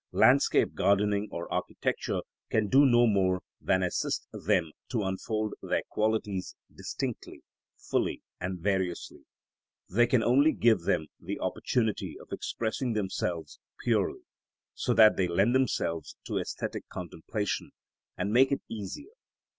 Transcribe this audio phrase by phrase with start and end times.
[0.13, 6.55] Landscape gardening or architecture can do no more than assist them to unfold their qualities
[6.75, 7.43] distinctly,
[7.77, 9.25] fully, and variously;
[9.87, 14.21] they can only give them the opportunity of expressing themselves purely,
[14.73, 17.69] so that they lend themselves to æsthetic contemplation
[18.17, 19.11] and make it easier.